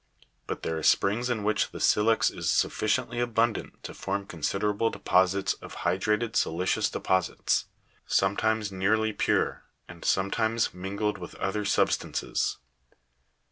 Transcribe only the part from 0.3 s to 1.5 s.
But there are springs in